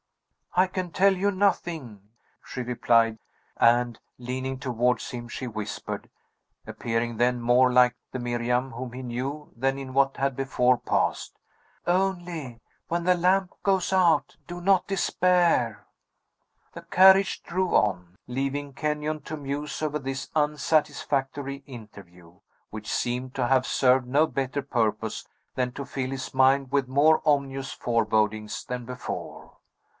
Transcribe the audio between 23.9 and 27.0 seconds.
no better purpose than to fill his mind with